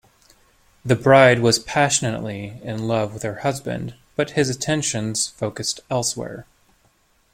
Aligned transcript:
The 0.83 0.95
bride 0.95 1.41
was 1.41 1.59
passionately 1.59 2.59
in 2.63 2.87
love 2.87 3.13
with 3.13 3.21
her 3.21 3.41
husband, 3.41 3.93
but 4.15 4.31
his 4.31 4.49
attentions 4.49 5.27
focused 5.27 5.79
elsewhere. 5.91 6.47